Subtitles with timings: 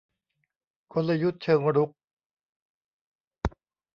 [0.93, 1.91] กลยุทธ์เชิงรุก